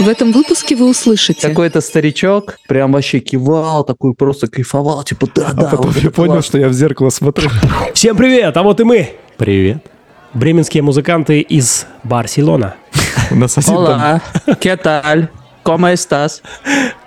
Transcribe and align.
В 0.00 0.08
этом 0.08 0.32
выпуске 0.32 0.76
вы 0.76 0.88
услышите. 0.88 1.46
Какой-то 1.46 1.82
старичок 1.82 2.58
прям 2.66 2.92
вообще 2.92 3.20
кивал, 3.20 3.84
такой 3.84 4.14
просто 4.14 4.46
кайфовал, 4.46 5.04
типа 5.04 5.28
да, 5.34 5.52
да. 5.52 5.66
А 5.66 5.70
потом 5.70 5.90
вот 5.92 5.96
я 6.02 6.10
понял, 6.10 6.32
классно. 6.32 6.48
что 6.48 6.58
я 6.58 6.68
в 6.68 6.72
зеркало 6.72 7.10
смотрю. 7.10 7.50
Всем 7.94 8.16
привет, 8.16 8.56
а 8.56 8.62
вот 8.62 8.80
и 8.80 8.84
мы. 8.84 9.10
Привет. 9.36 9.84
Бременские 10.32 10.82
музыканты 10.82 11.40
из 11.40 11.86
Барселона. 12.02 12.76
У 13.30 13.34
нас 13.34 13.58
один 13.58 13.74
там 13.74 14.00
Hola, 14.00 14.22
¿qué 14.58 14.74
tal? 14.82 15.28
¿Cómo 15.62 15.92
estás? 15.92 16.40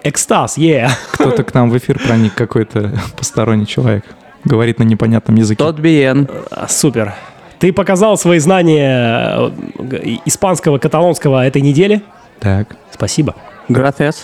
Экстаз, 0.04 0.60
yeah. 0.60 0.92
кто-то 1.14 1.44
к 1.44 1.52
нам 1.56 1.72
в 1.72 1.78
эфир 1.80 1.98
проник, 1.98 2.36
какой-то 2.36 2.94
посторонний 3.18 3.66
человек. 3.66 4.06
Говорит 4.46 4.78
на 4.78 4.84
непонятном 4.84 5.38
языке. 5.38 5.58
Тот 5.58 5.80
bien. 5.80 6.30
А, 6.52 6.68
Супер. 6.68 7.16
Ты 7.58 7.74
показал 7.74 8.20
свои 8.20 8.38
знания 8.38 9.52
э, 9.80 10.18
испанского, 10.26 10.78
каталонского 10.78 11.44
этой 11.44 11.64
неделе. 11.64 12.04
Так. 12.40 12.76
Спасибо. 12.94 13.36
Gracias. 13.70 14.16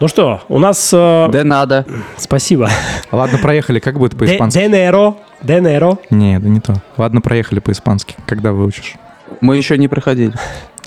Ну 0.00 0.08
что, 0.08 0.42
у 0.48 0.58
нас... 0.58 0.92
э, 0.92 0.96
nada. 1.44 1.86
Спасибо. 2.16 2.68
Ладно, 3.12 3.38
проехали. 3.38 3.78
Как 3.78 3.98
будет 3.98 4.12
Де- 4.12 4.18
по-испански? 4.18 4.58
Денеро. 4.58 5.14
Денеро. 5.42 5.98
Не, 6.10 6.38
да 6.40 6.48
не 6.48 6.60
то. 6.60 6.74
Ладно, 6.96 7.20
проехали 7.20 7.60
по-испански. 7.60 8.16
Когда 8.26 8.52
выучишь? 8.52 8.94
Мы 9.40 9.56
еще 9.56 9.78
не 9.78 9.88
проходили. 9.88 10.34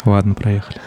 Ладно, 0.06 0.34
проехали. 0.36 0.80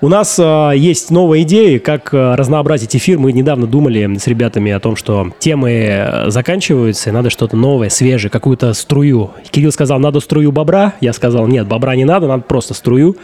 У 0.00 0.08
нас 0.08 0.38
э, 0.38 0.72
есть 0.76 1.10
новые 1.10 1.42
идеи, 1.42 1.78
как 1.78 2.14
э, 2.14 2.34
разнообразить 2.36 2.94
эфир. 2.94 3.18
Мы 3.18 3.32
недавно 3.32 3.66
думали 3.66 4.16
с 4.16 4.28
ребятами 4.28 4.70
о 4.70 4.78
том, 4.78 4.94
что 4.94 5.32
темы 5.40 5.70
э, 5.72 6.30
заканчиваются, 6.30 7.10
и 7.10 7.12
надо 7.12 7.30
что-то 7.30 7.56
новое, 7.56 7.88
свежее, 7.88 8.30
какую-то 8.30 8.74
струю. 8.74 9.32
Кирилл 9.50 9.72
сказал, 9.72 9.98
надо 9.98 10.20
струю 10.20 10.52
бобра. 10.52 10.92
Я 11.00 11.12
сказал, 11.12 11.48
нет, 11.48 11.66
бобра 11.66 11.96
не 11.96 12.04
надо, 12.04 12.28
надо 12.28 12.44
просто 12.44 12.74
струю. 12.74 13.16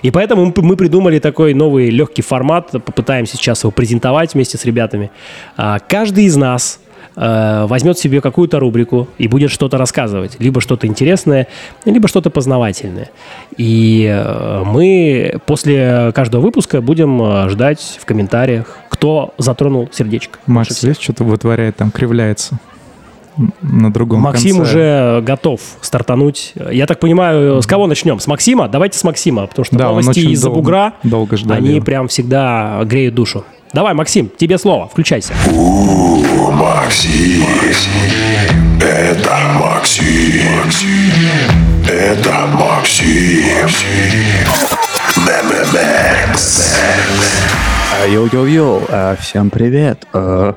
И 0.00 0.10
поэтому 0.10 0.50
мы, 0.56 0.76
придумали 0.76 1.18
такой 1.18 1.52
новый 1.52 1.90
легкий 1.90 2.22
формат. 2.22 2.70
Попытаемся 2.70 3.36
сейчас 3.36 3.64
его 3.64 3.70
презентовать 3.70 4.32
вместе 4.32 4.56
с 4.56 4.64
ребятами. 4.64 5.10
А, 5.58 5.80
каждый 5.80 6.24
из 6.24 6.36
нас 6.36 6.80
э, 7.16 7.66
возьмет 7.66 7.98
себе 7.98 8.20
какую-то 8.20 8.58
рубрику 8.58 9.08
и 9.18 9.28
будет 9.28 9.50
что-то 9.50 9.78
рассказывать. 9.78 10.36
Либо 10.38 10.60
что-то 10.60 10.86
интересное, 10.86 11.48
либо 11.84 12.08
что-то 12.08 12.30
познавательное. 12.30 13.10
И 13.56 14.06
э, 14.10 14.62
мы 14.64 15.40
после 15.46 16.12
каждого 16.14 16.42
выпуска 16.42 16.80
будем 16.80 17.20
э, 17.22 17.48
ждать 17.48 17.98
в 18.00 18.04
комментариях, 18.04 18.78
кто 18.88 19.34
затронул 19.38 19.88
сердечко. 19.92 20.38
Макс 20.46 20.80
здесь 20.80 20.98
что-то 20.98 21.24
вытворяет, 21.24 21.76
там 21.76 21.90
кривляется. 21.90 22.58
На 23.62 23.90
другом 23.90 24.20
Максим 24.20 24.58
конце. 24.58 24.70
уже 24.70 25.22
готов 25.22 25.60
стартануть. 25.80 26.52
Я 26.70 26.86
так 26.86 27.00
понимаю, 27.00 27.62
с 27.62 27.66
кого 27.66 27.86
начнем? 27.86 28.20
С 28.20 28.26
Максима? 28.26 28.68
Давайте 28.68 28.98
с 28.98 29.04
Максима, 29.04 29.46
потому 29.46 29.64
что 29.64 29.76
Да, 29.76 29.88
новости 29.88 30.20
из-за 30.20 30.50
бугра, 30.50 30.94
долго 31.02 31.36
ждали 31.38 31.66
они 31.66 31.80
прям 31.80 32.08
всегда 32.08 32.82
греют 32.84 33.14
душу. 33.14 33.44
Давай, 33.72 33.94
Максим, 33.94 34.28
тебе 34.36 34.58
слово, 34.58 34.86
включайся. 34.88 35.32
Максим, 36.52 37.44
это 38.80 39.38
Максим, 39.54 40.68
это 41.88 42.46
Максим, 42.54 43.58
Йоу-йоу-йоу, 48.08 48.82
а, 48.90 49.16
всем 49.16 49.48
привет. 49.48 50.06
А, 50.12 50.54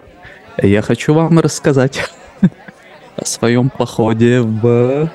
Я 0.61 0.81
хочу 0.81 1.13
вам 1.13 1.39
рассказать 1.39 2.09
о 3.15 3.25
своем 3.25 3.69
походе 3.69 4.41
в... 4.41 5.09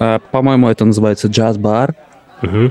а, 0.00 0.18
По-моему, 0.32 0.68
это 0.68 0.84
называется 0.84 1.28
джаз-бар. 1.28 1.94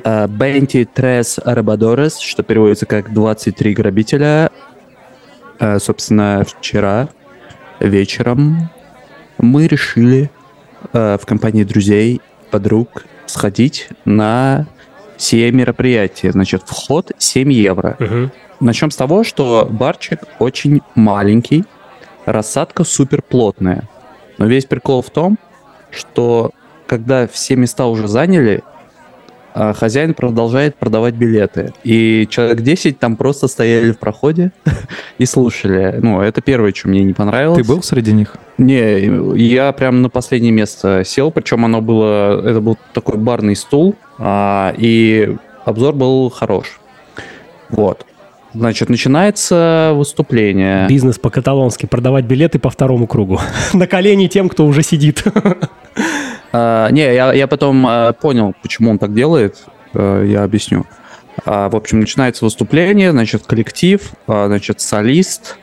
А, 0.03 0.27
23 0.27 1.21
Арабадорес, 1.43 2.17
что 2.19 2.43
переводится 2.43 2.85
как 2.85 3.13
23 3.13 3.73
грабителя. 3.73 4.49
А, 5.59 5.79
Собственно, 5.79 6.43
вчера 6.47 7.09
вечером 7.79 8.69
мы 9.37 9.67
решили 9.67 10.31
а, 10.93 11.17
в 11.17 11.25
компании 11.25 11.63
друзей, 11.63 12.21
подруг 12.51 13.05
сходить 13.25 13.89
на 14.05 14.67
сие 15.17 15.51
мероприятие. 15.51 16.31
Значит, 16.31 16.63
вход 16.65 17.11
7 17.17 17.51
евро. 17.51 17.95
Мгм. 17.99 18.31
Начнем 18.59 18.91
с 18.91 18.95
того, 18.95 19.23
что 19.23 19.67
барчик 19.69 20.21
очень 20.39 20.81
маленький, 20.95 21.63
рассадка 22.25 22.83
супер 22.83 23.21
плотная. 23.21 23.83
Но 24.37 24.45
весь 24.45 24.65
прикол 24.65 25.01
в 25.01 25.09
том, 25.09 25.37
что 25.91 26.51
когда 26.87 27.27
все 27.27 27.55
места 27.55 27.85
уже 27.85 28.07
заняли, 28.07 28.63
хозяин 29.53 30.13
продолжает 30.13 30.75
продавать 30.75 31.15
билеты. 31.15 31.73
И 31.83 32.27
человек 32.29 32.61
10 32.61 32.99
там 32.99 33.15
просто 33.15 33.47
стояли 33.47 33.91
в 33.91 33.99
проходе 33.99 34.51
и 35.17 35.25
слушали. 35.25 35.99
Ну, 36.01 36.21
это 36.21 36.41
первое, 36.41 36.73
что 36.73 36.89
мне 36.89 37.03
не 37.03 37.13
понравилось. 37.13 37.61
Ты 37.61 37.67
был 37.67 37.81
среди 37.83 38.13
них? 38.13 38.35
Не, 38.57 39.37
я 39.37 39.71
прям 39.71 40.01
на 40.01 40.09
последнее 40.09 40.51
место 40.51 41.03
сел, 41.05 41.31
причем 41.31 41.65
оно 41.65 41.81
было, 41.81 42.41
это 42.45 42.59
был 42.59 42.77
такой 42.93 43.17
барный 43.17 43.55
стул, 43.55 43.95
а, 44.17 44.73
и 44.77 45.35
обзор 45.65 45.93
был 45.93 46.29
хорош. 46.29 46.79
Вот. 47.69 48.05
Значит, 48.53 48.89
начинается 48.89 49.91
выступление. 49.95 50.87
Бизнес 50.87 51.19
по-каталонски, 51.19 51.85
продавать 51.85 52.25
билеты 52.25 52.57
по 52.57 52.69
второму 52.69 53.05
кругу. 53.05 53.39
На 53.73 53.87
колени 53.87 54.27
тем, 54.27 54.49
кто 54.49 54.65
уже 54.65 54.81
сидит. 54.83 55.23
А, 56.51 56.89
не, 56.89 57.13
я, 57.13 57.33
я 57.33 57.47
потом 57.47 57.85
а, 57.87 58.13
понял, 58.13 58.53
почему 58.61 58.91
он 58.91 58.99
так 58.99 59.13
делает. 59.13 59.65
А, 59.93 60.23
я 60.23 60.43
объясню. 60.43 60.85
А, 61.45 61.69
в 61.69 61.75
общем, 61.75 61.99
начинается 61.99 62.45
выступление, 62.45 63.11
значит, 63.11 63.45
коллектив, 63.45 64.11
а, 64.27 64.47
значит, 64.47 64.81
солист, 64.81 65.57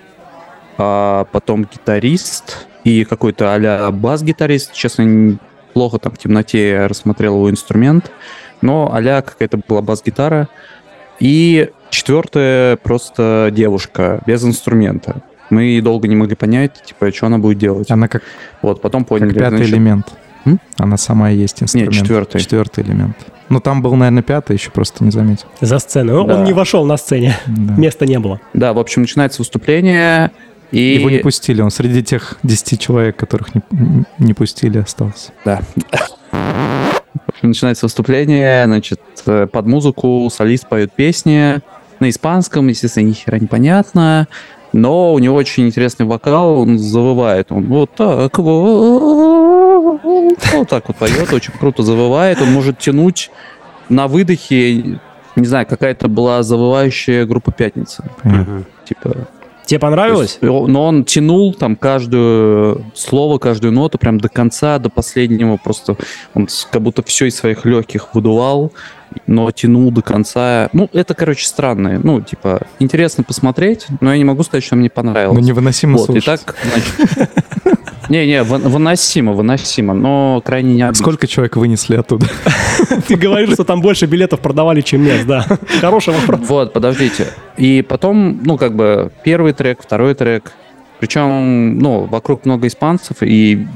а, 0.78 1.26
потом 1.32 1.64
гитарист 1.64 2.66
и 2.84 3.04
какой-то 3.04 3.54
а-ля 3.54 3.90
бас-гитарист. 3.90 4.72
Честно, 4.72 5.38
плохо 5.74 5.98
там 5.98 6.12
в 6.12 6.18
темноте 6.18 6.70
я 6.70 6.88
рассмотрел 6.88 7.34
его 7.34 7.50
инструмент, 7.50 8.10
но 8.62 8.90
а-ля 8.92 9.22
какая-то 9.22 9.60
была 9.66 9.82
бас-гитара. 9.82 10.48
И 11.18 11.70
четвертая 11.90 12.76
просто 12.76 13.50
девушка 13.52 14.20
без 14.26 14.44
инструмента. 14.44 15.22
Мы 15.48 15.80
долго 15.80 16.08
не 16.08 16.16
могли 16.16 16.34
понять, 16.34 16.82
типа, 16.84 17.12
что 17.12 17.26
она 17.26 17.38
будет 17.38 17.58
делать. 17.58 17.90
Она 17.90 18.08
как, 18.08 18.22
Вот, 18.62 18.82
потом 18.82 19.02
как 19.02 19.08
поняли. 19.08 19.32
пятый 19.32 19.58
значит, 19.58 19.72
элемент. 19.72 20.06
М? 20.46 20.60
Она 20.78 20.96
сама 20.96 21.30
и 21.30 21.36
есть 21.36 21.62
инструмент. 21.62 21.92
четвертый. 21.92 22.40
Четвертый 22.40 22.84
элемент. 22.84 23.16
Ну, 23.48 23.60
там 23.60 23.82
был, 23.82 23.94
наверное, 23.94 24.22
пятый, 24.22 24.54
еще 24.54 24.70
просто 24.70 25.04
не 25.04 25.10
заметил. 25.10 25.46
За 25.60 25.78
сценой. 25.78 26.14
Но 26.14 26.24
Да. 26.24 26.36
Он 26.36 26.44
не 26.44 26.52
вошел 26.52 26.84
на 26.84 26.96
сцене. 26.96 27.36
Да. 27.46 27.74
Места 27.74 28.06
не 28.06 28.18
было. 28.18 28.40
Да, 28.54 28.72
в 28.72 28.78
общем, 28.78 29.02
начинается 29.02 29.42
выступление, 29.42 30.30
и... 30.72 30.96
Его 30.98 31.10
не 31.10 31.18
пустили, 31.18 31.60
он 31.60 31.70
среди 31.70 32.02
тех 32.02 32.38
10 32.42 32.80
человек, 32.80 33.16
которых 33.16 33.54
не, 33.54 33.62
не 34.18 34.34
пустили, 34.34 34.78
остался. 34.78 35.32
Да. 35.44 35.60
В 36.32 37.28
общем, 37.28 37.48
начинается 37.48 37.86
выступление, 37.86 38.64
значит, 38.66 39.00
под 39.24 39.66
музыку 39.66 40.28
солист 40.32 40.68
поет 40.68 40.92
песни 40.92 41.60
на 42.00 42.10
испанском, 42.10 42.66
естественно, 42.68 43.04
ни 43.04 43.12
хера 43.12 43.38
непонятно, 43.38 44.28
но 44.72 45.12
у 45.14 45.18
него 45.18 45.36
очень 45.36 45.66
интересный 45.66 46.04
вокал, 46.04 46.60
он 46.60 46.78
завывает, 46.78 47.50
он 47.50 47.66
вот 47.66 47.92
так 47.94 48.38
вот, 48.38 49.25
вот 50.02 50.68
так 50.68 50.88
вот 50.88 50.96
поет, 50.96 51.32
очень 51.32 51.52
круто 51.52 51.82
завывает, 51.82 52.40
он 52.40 52.52
может 52.52 52.78
тянуть 52.78 53.30
на 53.88 54.08
выдохе, 54.08 54.98
не 55.36 55.46
знаю, 55.46 55.66
какая-то 55.66 56.08
была 56.08 56.42
завывающая 56.42 57.26
группа 57.26 57.52
«Пятница», 57.52 58.04
типа 58.84 59.28
Тебе 59.66 59.80
понравилось? 59.80 60.38
то 60.40 60.46
есть, 60.46 60.68
но 60.68 60.84
он 60.84 61.04
тянул 61.04 61.52
там 61.52 61.74
каждую 61.74 62.84
слово, 62.94 63.38
каждую 63.38 63.72
ноту 63.72 63.98
прям 63.98 64.20
до 64.20 64.28
конца, 64.28 64.78
до 64.78 64.90
последнего. 64.90 65.56
Просто 65.56 65.96
он 66.34 66.46
как 66.70 66.82
будто 66.82 67.02
все 67.02 67.26
из 67.26 67.36
своих 67.36 67.64
легких 67.64 68.14
выдувал, 68.14 68.72
но 69.26 69.50
тянул 69.50 69.90
до 69.90 70.02
конца. 70.02 70.68
Ну, 70.72 70.88
это, 70.92 71.14
короче, 71.14 71.46
странно. 71.46 72.00
Ну, 72.00 72.20
типа, 72.20 72.60
интересно 72.78 73.24
посмотреть, 73.24 73.86
но 74.00 74.12
я 74.12 74.18
не 74.18 74.24
могу 74.24 74.44
сказать, 74.44 74.62
что 74.62 74.76
мне 74.76 74.88
понравилось. 74.88 75.36
Ну, 75.36 75.44
невыносимо 75.44 75.98
вот, 75.98 76.10
и 76.10 76.20
слушать. 76.20 76.44
так, 76.44 76.54
значит... 76.62 77.30
Не-не, 78.08 78.42
выносимо, 78.42 79.32
выносимо, 79.32 79.94
но 79.94 80.42
крайне 80.44 80.74
необычно. 80.74 81.02
Сколько 81.02 81.26
человек 81.26 81.56
вынесли 81.56 81.96
оттуда? 81.96 82.26
Ты 83.08 83.16
говоришь, 83.16 83.52
что 83.52 83.64
там 83.64 83.80
больше 83.80 84.06
билетов 84.06 84.40
продавали, 84.40 84.80
чем 84.80 85.02
мест, 85.02 85.26
да. 85.26 85.46
Хороший 85.80 86.14
вопрос. 86.14 86.40
Вот, 86.48 86.72
подождите. 86.72 87.28
И 87.56 87.82
потом, 87.82 88.40
ну, 88.44 88.56
как 88.56 88.74
бы, 88.76 89.10
первый 89.24 89.52
трек, 89.52 89.82
второй 89.82 90.14
трек. 90.14 90.52
Причем, 91.00 91.78
ну, 91.78 92.04
вокруг 92.04 92.46
много 92.46 92.68
испанцев, 92.68 93.18
и, 93.20 93.66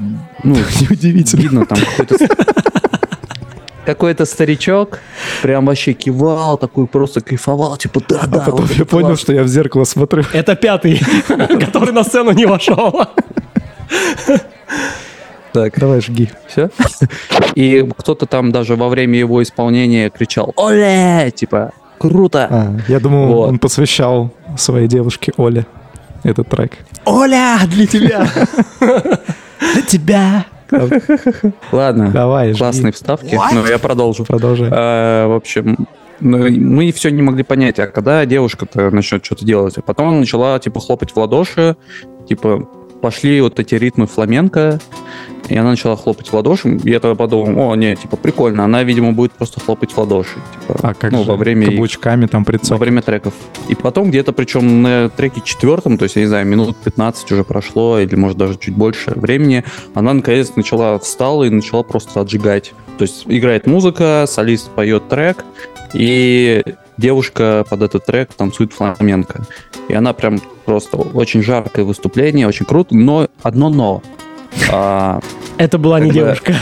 ну, 0.43 0.55
Неудивительно. 0.81 1.41
видно 1.41 1.65
там 1.65 1.77
какой-то... 1.97 2.27
Какой-то 3.85 4.25
старичок 4.25 4.99
прям 5.41 5.65
вообще 5.65 5.93
кивал, 5.93 6.55
такой 6.57 6.85
просто 6.85 7.19
кайфовал, 7.21 7.77
типа, 7.77 8.01
да, 8.07 8.27
да. 8.27 8.37
А 8.37 8.45
потом 8.45 8.65
вот 8.65 8.71
я 8.77 8.85
понял, 8.85 9.07
классно». 9.07 9.23
что 9.23 9.33
я 9.33 9.43
в 9.43 9.47
зеркало 9.47 9.85
смотрю. 9.85 10.23
Это 10.33 10.55
пятый, 10.55 11.01
который 11.27 11.91
на 11.91 12.03
сцену 12.03 12.31
не 12.31 12.45
вошел. 12.45 13.07
Так, 15.53 15.77
Давай, 15.77 15.99
жги. 15.99 16.29
все. 16.47 16.69
И 17.55 17.85
кто-то 17.97 18.25
там 18.25 18.53
даже 18.53 18.77
во 18.77 18.87
время 18.87 19.19
его 19.19 19.43
исполнения 19.43 20.09
кричал 20.09 20.53
«Оле!» 20.55 21.29
Типа, 21.35 21.73
круто. 21.97 22.47
А, 22.49 22.75
я 22.87 23.01
думал, 23.01 23.27
Вот. 23.33 23.49
он 23.49 23.59
посвящал 23.59 24.31
своей 24.57 24.87
девушке 24.87 25.33
Оле 25.35 25.65
этот 26.23 26.47
трек. 26.47 26.77
Оля, 27.05 27.57
для 27.67 27.85
тебя! 27.85 28.27
Для 29.73 29.81
тебя! 29.83 30.45
Ладно, 31.71 32.11
Давай, 32.11 32.51
жги. 32.51 32.57
классные 32.59 32.93
вставки. 32.93 33.37
Ну, 33.53 33.65
я 33.67 33.77
продолжу. 33.77 34.23
Продолжай. 34.23 34.69
А, 34.71 35.27
в 35.27 35.33
общем, 35.35 35.85
мы 36.21 36.91
все 36.93 37.09
не 37.11 37.21
могли 37.21 37.43
понять, 37.43 37.77
а 37.79 37.87
когда 37.87 38.25
девушка-то 38.25 38.89
начнет 38.89 39.25
что-то 39.25 39.43
делать. 39.45 39.77
А 39.77 39.81
потом 39.81 40.09
она 40.09 40.19
начала, 40.19 40.57
типа, 40.59 40.79
хлопать 40.79 41.11
в 41.11 41.17
ладоши, 41.17 41.75
типа, 42.27 42.67
пошли 43.01 43.41
вот 43.41 43.59
эти 43.59 43.75
ритмы 43.75 44.07
фламенко, 44.07 44.79
и 45.49 45.57
она 45.57 45.71
начала 45.71 45.97
хлопать 45.97 46.29
в 46.29 46.33
ладоши. 46.33 46.79
Я 46.83 46.99
тогда 46.99 47.15
подумал, 47.15 47.71
о, 47.71 47.75
не, 47.75 47.95
типа, 47.95 48.15
прикольно. 48.15 48.63
Она, 48.63 48.83
видимо, 48.83 49.11
будет 49.11 49.33
просто 49.33 49.59
хлопать 49.59 49.91
в 49.91 49.97
ладоши. 49.97 50.35
Типа, 50.61 50.79
А 50.81 50.93
как 50.93 51.11
ну, 51.11 51.23
же 51.23 51.31
во 51.31 51.35
время 51.35 51.65
каблучками 51.65 52.25
там 52.27 52.43
во 52.43 52.45
прицел. 52.45 52.77
время 52.77 53.01
треков. 53.01 53.33
И 53.67 53.75
потом 53.75 54.09
где-то, 54.09 54.31
причем 54.31 54.81
на 54.81 55.09
треке 55.09 55.41
четвертом, 55.43 55.97
то 55.97 56.03
есть, 56.03 56.15
я 56.15 56.21
не 56.21 56.27
знаю, 56.27 56.45
минут 56.45 56.77
15 56.77 57.31
уже 57.31 57.43
прошло, 57.43 57.99
или, 57.99 58.15
может, 58.15 58.37
даже 58.37 58.57
чуть 58.57 58.75
больше 58.75 59.11
времени, 59.15 59.65
она, 59.93 60.13
наконец, 60.13 60.55
начала, 60.55 60.97
встала 60.99 61.43
и 61.43 61.49
начала 61.49 61.83
просто 61.83 62.21
отжигать. 62.21 62.73
То 62.97 63.03
есть, 63.03 63.23
играет 63.25 63.67
музыка, 63.67 64.25
солист 64.27 64.69
поет 64.69 65.09
трек, 65.09 65.43
и 65.93 66.63
девушка 67.01 67.65
под 67.69 67.81
этот 67.81 68.05
трек 68.05 68.33
танцует 68.33 68.71
фламенко. 68.71 69.43
И 69.89 69.93
она 69.93 70.13
прям 70.13 70.39
просто 70.65 70.97
очень 70.97 71.43
жаркое 71.43 71.83
выступление, 71.83 72.47
очень 72.47 72.65
круто, 72.65 72.95
но 72.95 73.27
одно 73.41 73.69
но. 73.69 74.01
А, 74.71 75.19
Это 75.57 75.77
была 75.77 75.99
не 75.99 76.11
девушка. 76.11 76.55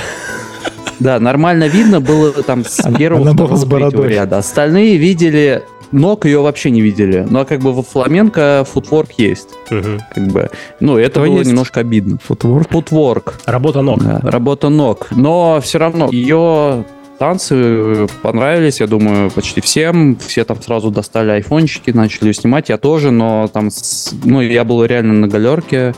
да, 0.99 1.19
нормально 1.19 1.67
видно 1.67 1.99
было 2.01 2.31
там 2.31 2.65
с 2.65 2.81
первого, 2.97 3.21
она 3.21 3.33
была 3.33 3.55
второго, 3.55 3.91
третьего 3.91 4.05
ряда. 4.05 4.37
Остальные 4.37 4.97
видели, 4.97 5.63
ног 5.91 6.25
ее 6.25 6.41
вообще 6.41 6.71
не 6.71 6.81
видели. 6.81 7.25
Но 7.29 7.45
как 7.45 7.59
бы 7.59 7.73
во 7.73 7.83
фламенко 7.83 8.65
футворк 8.71 9.11
есть. 9.17 9.49
Как 9.67 10.27
бы, 10.27 10.49
ну, 10.79 10.97
это 10.97 11.19
было 11.19 11.37
есть? 11.37 11.49
немножко 11.49 11.81
обидно. 11.81 12.17
Футворк. 12.23 12.69
Футворк, 12.69 13.39
Работа 13.45 13.81
ног. 13.81 14.03
да, 14.03 14.19
работа 14.23 14.69
ног. 14.69 15.07
Но 15.11 15.59
все 15.61 15.77
равно 15.79 16.09
ее 16.11 16.85
танцы 17.19 18.07
понравились, 18.23 18.79
я 18.79 18.87
думаю, 18.87 19.29
почти 19.29 19.61
всем. 19.61 20.15
Все 20.15 20.43
там 20.45 20.61
сразу 20.61 20.89
достали 20.89 21.31
айфончики, 21.31 21.91
начали 21.91 22.29
ее 22.29 22.33
снимать. 22.33 22.69
Я 22.69 22.77
тоже, 22.77 23.11
но 23.11 23.47
там, 23.47 23.69
ну, 24.23 24.41
я 24.41 24.63
был 24.63 24.83
реально 24.85 25.13
на 25.13 25.27
галерке, 25.27 25.93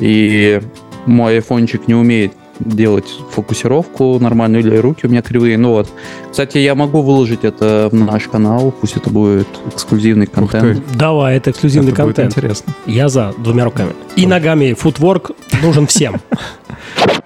и 0.00 0.60
мой 1.06 1.36
айфончик 1.36 1.88
не 1.88 1.94
умеет 1.94 2.32
делать 2.60 3.06
фокусировку 3.32 4.18
нормальную, 4.20 4.62
или 4.62 4.76
руки 4.76 5.06
у 5.06 5.08
меня 5.08 5.22
кривые. 5.22 5.58
Ну 5.58 5.70
вот. 5.70 5.88
Кстати, 6.30 6.58
я 6.58 6.74
могу 6.74 7.02
выложить 7.02 7.44
это 7.44 7.88
в 7.90 7.94
наш 7.94 8.24
канал, 8.24 8.72
пусть 8.80 8.96
это 8.96 9.10
будет 9.10 9.48
эксклюзивный 9.72 10.26
контент. 10.26 10.82
Давай, 10.96 11.36
это 11.36 11.50
эксклюзивный 11.50 11.92
Это 11.92 12.02
будет 12.04 12.16
контент. 12.16 12.36
интересно. 12.36 12.72
Я 12.86 13.08
за 13.08 13.32
двумя 13.38 13.64
руками. 13.64 13.92
И 14.16 14.26
ногами. 14.26 14.72
Футворк 14.74 15.32
нужен 15.62 15.86
всем. 15.86 16.20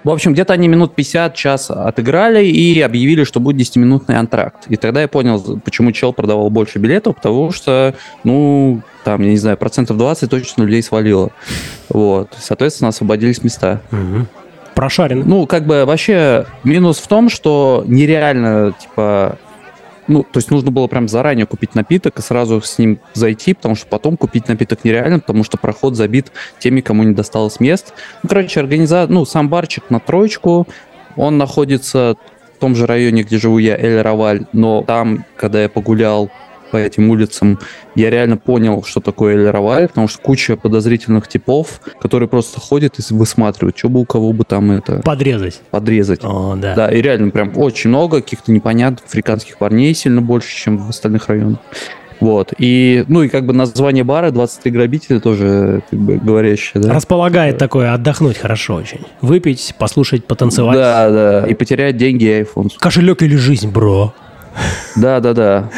В 0.08 0.10
общем, 0.10 0.32
где-то 0.32 0.54
они 0.54 0.68
минут 0.68 0.94
50, 0.94 1.34
час 1.34 1.70
отыграли 1.70 2.42
и 2.46 2.80
объявили, 2.80 3.24
что 3.24 3.40
будет 3.40 3.60
10-минутный 3.60 4.16
антракт. 4.16 4.64
И 4.68 4.76
тогда 4.76 5.02
я 5.02 5.08
понял, 5.08 5.60
почему 5.62 5.92
чел 5.92 6.14
продавал 6.14 6.48
больше 6.48 6.78
билетов, 6.78 7.16
потому 7.16 7.52
что, 7.52 7.94
ну, 8.24 8.80
там, 9.04 9.20
я 9.20 9.28
не 9.32 9.36
знаю, 9.36 9.58
процентов 9.58 9.98
20 9.98 10.30
точно 10.30 10.62
людей 10.62 10.82
свалило. 10.82 11.30
Вот. 11.90 12.30
Соответственно, 12.38 12.88
освободились 12.88 13.44
места. 13.44 13.82
Прошарен. 14.74 15.24
Ну, 15.26 15.46
как 15.46 15.66
бы 15.66 15.84
вообще 15.84 16.46
минус 16.64 17.00
в 17.00 17.06
том, 17.06 17.28
что 17.28 17.84
нереально, 17.86 18.72
типа, 18.80 19.36
ну, 20.08 20.22
то 20.22 20.38
есть 20.38 20.50
нужно 20.50 20.70
было 20.70 20.86
прям 20.86 21.06
заранее 21.06 21.46
купить 21.46 21.74
напиток 21.74 22.18
и 22.18 22.22
сразу 22.22 22.60
с 22.60 22.78
ним 22.78 22.98
зайти, 23.14 23.54
потому 23.54 23.74
что 23.74 23.86
потом 23.86 24.16
купить 24.16 24.48
напиток 24.48 24.84
нереально, 24.84 25.20
потому 25.20 25.44
что 25.44 25.58
проход 25.58 25.94
забит 25.94 26.32
теми, 26.58 26.80
кому 26.80 27.02
не 27.04 27.14
досталось 27.14 27.60
мест. 27.60 27.92
Ну, 28.22 28.28
короче, 28.28 28.60
организа... 28.60 29.06
ну, 29.08 29.24
сам 29.24 29.48
барчик 29.48 29.90
на 29.90 30.00
троечку, 30.00 30.66
он 31.16 31.38
находится 31.38 32.16
в 32.56 32.60
том 32.60 32.74
же 32.74 32.86
районе, 32.86 33.22
где 33.22 33.38
живу 33.38 33.58
я, 33.58 33.76
Эль-Раваль, 33.76 34.46
но 34.52 34.82
там, 34.82 35.24
когда 35.36 35.62
я 35.62 35.68
погулял 35.68 36.30
по 36.70 36.76
этим 36.76 37.10
улицам, 37.10 37.58
я 37.94 38.10
реально 38.10 38.36
понял, 38.36 38.82
что 38.84 39.00
такое 39.00 39.34
Эль-Раваль, 39.34 39.88
потому 39.88 40.08
что 40.08 40.20
куча 40.20 40.56
подозрительных 40.56 41.28
типов, 41.28 41.80
которые 42.00 42.28
просто 42.28 42.60
ходят 42.60 42.98
и 42.98 43.14
высматривают, 43.14 43.78
что 43.78 43.88
бы 43.88 44.00
у 44.00 44.04
кого 44.04 44.32
бы 44.32 44.44
там 44.44 44.70
это 44.70 45.00
Подрезать. 45.04 45.60
подрезать. 45.70 46.20
О, 46.22 46.56
да. 46.56 46.74
Да, 46.74 46.92
и 46.92 47.00
реально 47.00 47.30
прям 47.30 47.52
очень 47.56 47.90
много 47.90 48.20
каких-то 48.20 48.52
непонятных 48.52 49.04
африканских 49.06 49.58
парней, 49.58 49.94
сильно 49.94 50.22
больше, 50.22 50.56
чем 50.56 50.78
в 50.78 50.88
остальных 50.88 51.28
районах. 51.28 51.58
Вот. 52.20 52.52
И, 52.58 53.04
ну, 53.06 53.22
и 53.22 53.28
как 53.28 53.46
бы 53.46 53.52
название 53.52 54.02
бара 54.04 54.30
23 54.30 54.72
грабителя 54.72 55.20
тоже 55.20 55.82
как 55.88 55.98
бы 55.98 56.16
говорящее, 56.16 56.82
да? 56.82 56.92
Располагает 56.92 57.58
такое 57.58 57.92
отдохнуть 57.94 58.36
хорошо 58.38 58.74
очень. 58.74 59.00
Выпить, 59.22 59.74
послушать, 59.78 60.24
потанцевать. 60.26 60.74
Да, 60.76 61.10
да. 61.10 61.46
И 61.46 61.54
потерять 61.54 61.96
деньги 61.96 62.24
и 62.24 62.42
iPhone. 62.42 62.70
Кошелек 62.78 63.22
или 63.22 63.36
жизнь, 63.36 63.70
бро. 63.70 64.12
Да, 64.96 65.20
да, 65.20 65.32
да. 65.32 65.70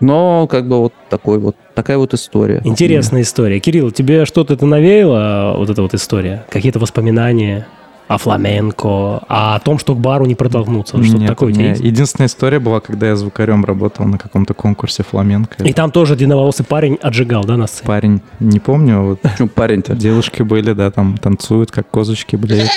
Но 0.00 0.46
как 0.46 0.68
бы 0.68 0.78
вот 0.78 0.92
такой 1.10 1.38
вот, 1.38 1.56
такая 1.74 1.98
вот 1.98 2.14
история. 2.14 2.60
Интересная 2.64 3.22
история. 3.22 3.60
Кирилл, 3.60 3.90
тебе 3.90 4.24
что-то 4.24 4.54
это 4.54 4.66
навеяло, 4.66 5.54
вот 5.56 5.70
эта 5.70 5.82
вот 5.82 5.94
история? 5.94 6.44
Какие-то 6.50 6.78
воспоминания 6.78 7.66
о 8.08 8.16
фламенко, 8.16 9.20
о 9.28 9.60
том, 9.60 9.78
что 9.78 9.94
к 9.94 9.98
бару 9.98 10.24
не 10.24 10.34
протолкнуться? 10.34 11.02
Что-то 11.02 11.18
Нет, 11.18 11.28
такое 11.28 11.50
у 11.50 11.52
тебя 11.52 11.68
есть? 11.70 11.82
единственная 11.82 12.26
история 12.28 12.58
была, 12.58 12.80
когда 12.80 13.08
я 13.08 13.16
звукарем 13.16 13.64
работал 13.64 14.06
на 14.06 14.16
каком-то 14.18 14.54
конкурсе 14.54 15.02
фламенко. 15.02 15.62
И 15.62 15.72
там 15.74 15.90
тоже 15.90 16.16
длинноволосый 16.16 16.64
парень 16.64 16.98
отжигал, 17.02 17.44
да, 17.44 17.56
на 17.58 17.66
сцене? 17.66 17.86
Парень, 17.86 18.20
не 18.40 18.60
помню, 18.60 19.02
вот 19.02 19.20
парень-то? 19.54 19.94
девушки 19.94 20.42
были, 20.42 20.72
да, 20.72 20.90
там 20.90 21.18
танцуют, 21.18 21.70
как 21.70 21.88
козочки, 21.90 22.36
блядь, 22.36 22.70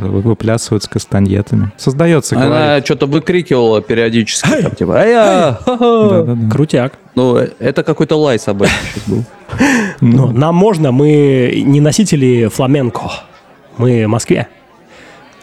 выплясывают 0.00 0.82
с 0.84 0.88
кастаньетами. 0.88 1.72
Создается, 1.76 2.36
Она 2.40 2.80
что-то 2.82 3.06
выкрикивала 3.06 3.82
периодически, 3.82 4.62
там, 4.62 4.74
типа, 4.74 4.92
ха-ха». 4.94 5.58
Да-да-да. 5.76 6.50
Крутяк. 6.50 6.94
Ну, 7.14 7.36
это 7.36 7.82
какой-то 7.82 8.16
лай 8.16 8.38
собачий 8.38 8.74
сейчас 8.94 9.08
был. 9.08 9.24
Но 10.00 10.32
нам 10.32 10.54
можно, 10.54 10.90
мы 10.90 11.62
не 11.66 11.80
носители 11.80 12.46
фламенко. 12.46 13.10
Мы 13.76 14.06
в 14.06 14.08
Москве. 14.08 14.48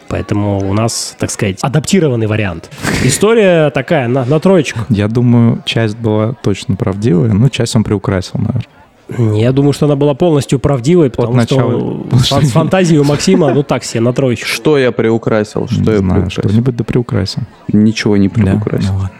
Поэтому 0.08 0.58
у 0.68 0.72
нас, 0.72 1.14
так 1.18 1.30
сказать, 1.30 1.58
адаптированный 1.62 2.26
вариант. 2.26 2.70
История 3.04 3.70
такая, 3.70 4.08
на, 4.08 4.24
на 4.24 4.40
троечку. 4.40 4.80
Я 4.88 5.08
думаю, 5.08 5.62
часть 5.64 5.96
была 5.98 6.32
точно 6.42 6.76
правдивая, 6.76 7.32
но 7.32 7.48
часть 7.48 7.76
он 7.76 7.84
приукрасил, 7.84 8.40
наверное. 8.40 9.38
Я 9.40 9.52
думаю, 9.52 9.72
что 9.72 9.86
она 9.86 9.96
была 9.96 10.12
полностью 10.14 10.58
правдивой, 10.58 11.08
потому 11.10 11.34
начала. 11.34 11.70
что 11.70 12.06
фан- 12.36 12.44
фантазия 12.46 12.98
у 12.98 13.04
Максима, 13.12 13.52
ну 13.54 13.62
так 13.62 13.82
себе, 13.84 14.00
на 14.00 14.12
троечку. 14.12 14.46
Что 14.46 14.76
я 14.76 14.92
приукрасил? 14.92 15.66
Что 15.66 15.80
Не 15.80 15.90
я 15.92 15.98
знаю, 15.98 16.20
приукрасил? 16.22 16.42
что-нибудь 16.50 16.76
да 16.76 16.84
приукрасил. 16.84 17.42
Ничего 17.72 18.16
не 18.18 18.28
Да? 18.28 18.34
приукрасил. 18.34 18.92
Ну 18.92 18.98
ладно. 18.98 19.10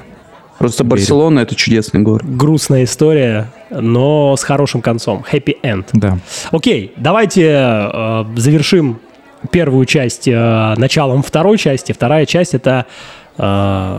Просто 0.59 0.83
Верю. 0.83 0.91
Барселона 0.91 1.41
это 1.41 1.55
чудесный 1.55 2.01
город. 2.01 2.25
Грустная 2.37 2.85
история, 2.85 3.47
но 3.71 4.35
с 4.37 4.43
хорошим 4.43 4.83
концом. 4.83 5.25
Happy 5.33 5.55
end. 5.63 5.87
Да. 5.93 6.19
Окей, 6.51 6.93
давайте 6.97 7.45
э, 7.49 8.25
завершим 8.37 8.99
первую 9.51 9.85
часть 9.87 10.29
э, 10.29 10.75
началом 10.77 11.23
второй 11.23 11.59
части. 11.59 11.93
Вторая 11.93 12.27
часть 12.27 12.55
это 12.55 12.87
э, 13.37 13.99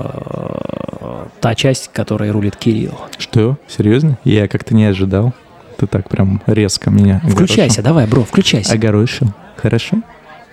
та 1.39 1.55
часть, 1.55 1.89
которой 1.93 2.31
рулит 2.31 2.55
Кирилл. 2.55 2.99
Что? 3.17 3.57
Серьезно? 3.67 4.17
Я 4.23 4.47
как-то 4.47 4.75
не 4.75 4.85
ожидал. 4.85 5.33
Ты 5.77 5.87
так 5.87 6.09
прям 6.09 6.41
резко 6.45 6.89
меня 6.89 7.21
Включайся, 7.25 7.81
давай, 7.81 8.05
бро, 8.05 8.23
включайся. 8.23 8.73
Огорошил. 8.73 9.27
Хорошо. 9.55 10.01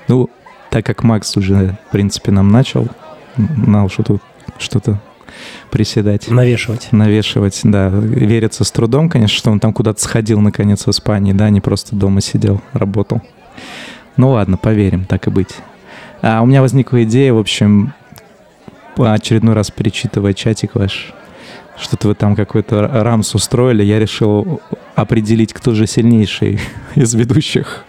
Ну, 0.07 0.31
так 0.71 0.87
как 0.87 1.03
Макс 1.03 1.37
уже, 1.37 1.77
в 1.89 1.93
принципе, 1.93 2.31
нам 2.31 2.49
начал, 2.51 2.87
знал, 3.37 3.89
что 3.89 4.05
тут 4.05 4.23
что-то 4.59 5.01
приседать, 5.71 6.29
Навешивать. 6.31 6.89
навешивать, 6.93 7.61
да, 7.65 7.89
верится 7.89 8.65
с 8.65 8.71
трудом, 8.71 9.09
конечно, 9.11 9.37
что 9.37 9.51
он 9.51 9.61
там 9.61 9.73
куда-то 9.73 10.01
сходил, 10.01 10.41
наконец, 10.41 10.87
в 10.87 10.91
Испании, 10.91 11.33
да, 11.33 11.51
не 11.51 11.61
просто 11.61 11.97
дома 11.97 12.21
сидел, 12.21 12.63
работал. 12.73 13.21
Ну 14.17 14.31
ладно, 14.31 14.57
поверим, 14.57 15.05
так 15.05 15.27
и 15.27 15.31
быть. 15.31 15.57
А 16.23 16.41
у 16.43 16.47
меня 16.47 16.63
возникла 16.63 17.03
идея, 17.05 17.33
в 17.33 17.39
общем, 17.39 17.93
очередной 18.97 19.55
раз 19.55 19.71
перечитывая 19.71 20.33
чатик 20.33 20.75
ваш, 20.75 21.13
что-то 21.79 22.09
вы 22.09 22.15
там 22.15 22.35
какой-то 22.35 22.89
рамс 22.89 23.35
устроили, 23.35 23.83
я 23.83 23.99
решил 23.99 24.61
определить, 24.95 25.53
кто 25.53 25.75
же 25.75 25.87
сильнейший 25.87 26.59
из 26.95 27.15
ведущих 27.15 27.85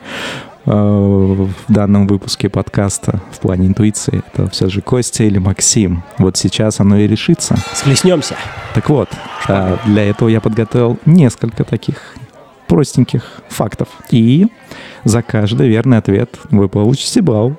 э, 0.65 0.71
в 0.71 1.49
данном 1.69 2.07
выпуске 2.07 2.49
подкаста 2.49 3.21
в 3.31 3.39
плане 3.39 3.67
интуиции. 3.67 4.21
Это 4.33 4.49
все 4.49 4.67
же 4.67 4.81
Костя 4.81 5.23
или 5.23 5.37
Максим. 5.37 6.03
Вот 6.17 6.35
сейчас 6.35 6.81
оно 6.81 6.97
и 6.97 7.07
решится. 7.07 7.55
Схлестнемся. 7.73 8.35
Так 8.73 8.89
вот, 8.89 9.09
а, 9.47 9.79
для 9.85 10.03
этого 10.03 10.27
я 10.27 10.41
подготовил 10.41 10.99
несколько 11.05 11.63
таких 11.63 12.15
простеньких 12.67 13.41
фактов. 13.49 13.89
И 14.11 14.47
за 15.03 15.21
каждый 15.21 15.67
верный 15.67 15.97
ответ 15.97 16.37
вы 16.51 16.69
получите 16.69 17.21
балл. 17.21 17.55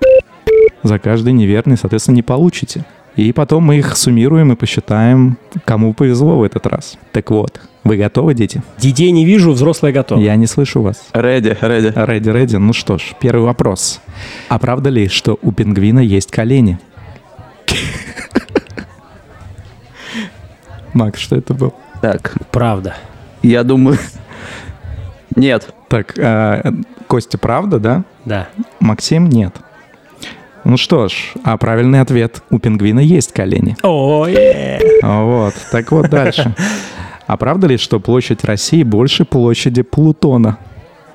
За 0.82 0.98
каждый 0.98 1.32
неверный, 1.32 1.76
соответственно, 1.76 2.16
не 2.16 2.22
получите. 2.22 2.84
И 3.16 3.32
потом 3.32 3.64
мы 3.64 3.78
их 3.78 3.96
суммируем 3.96 4.52
и 4.52 4.56
посчитаем, 4.56 5.38
кому 5.64 5.92
повезло 5.92 6.38
в 6.38 6.42
этот 6.44 6.66
раз. 6.66 6.96
Так 7.10 7.32
вот, 7.32 7.60
вы 7.82 7.96
готовы, 7.96 8.34
дети? 8.34 8.62
Детей 8.78 9.10
не 9.10 9.24
вижу, 9.24 9.50
взрослые 9.50 9.92
готовы. 9.92 10.22
Я 10.22 10.36
не 10.36 10.46
слышу 10.46 10.82
вас. 10.82 11.04
Реди, 11.12 11.56
реди. 11.60 11.92
Реди, 11.96 12.30
реди. 12.30 12.56
Ну 12.58 12.72
что 12.72 12.96
ж, 12.96 13.14
первый 13.20 13.44
вопрос. 13.44 14.00
А 14.48 14.58
правда 14.60 14.90
ли, 14.90 15.08
что 15.08 15.36
у 15.42 15.50
пингвина 15.50 15.98
есть 15.98 16.30
колени? 16.30 16.78
Макс, 20.92 21.18
что 21.18 21.36
это 21.36 21.54
был? 21.54 21.74
Так, 22.00 22.34
Правда. 22.50 22.96
я 23.42 23.62
думаю... 23.64 23.98
Нет. 25.38 25.73
Так, 25.88 26.14
а, 26.18 26.62
Костя, 27.07 27.38
правда, 27.38 27.78
да? 27.78 28.04
Да. 28.25 28.49
Максим, 28.80 29.28
нет. 29.28 29.54
Ну 30.64 30.76
что 30.76 31.09
ж, 31.09 31.33
а 31.45 31.57
правильный 31.57 32.00
ответ. 32.00 32.42
У 32.50 32.59
пингвина 32.59 33.00
есть 33.00 33.33
колени. 33.33 33.76
Ой. 33.83 34.37
Вот, 35.02 35.54
так 35.71 35.90
вот 35.92 36.11
дальше. 36.11 36.54
А 37.26 37.37
правда 37.37 37.66
ли, 37.66 37.76
что 37.76 38.00
площадь 38.00 38.45
России 38.45 38.83
больше 38.83 39.25
площади 39.25 39.83
Плутона? 39.83 40.59